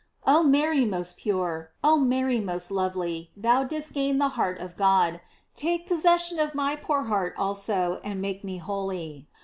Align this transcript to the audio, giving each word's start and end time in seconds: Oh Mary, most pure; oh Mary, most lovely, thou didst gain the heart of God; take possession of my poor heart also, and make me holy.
Oh 0.25 0.41
Mary, 0.41 0.83
most 0.83 1.15
pure; 1.17 1.69
oh 1.83 1.95
Mary, 1.99 2.39
most 2.39 2.71
lovely, 2.71 3.29
thou 3.37 3.63
didst 3.63 3.93
gain 3.93 4.17
the 4.17 4.29
heart 4.29 4.57
of 4.59 4.75
God; 4.75 5.21
take 5.55 5.85
possession 5.87 6.39
of 6.39 6.55
my 6.55 6.75
poor 6.75 7.03
heart 7.03 7.35
also, 7.37 8.01
and 8.03 8.19
make 8.19 8.43
me 8.43 8.57
holy. 8.57 9.27